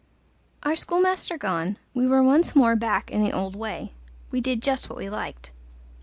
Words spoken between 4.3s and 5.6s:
we did just what we liked.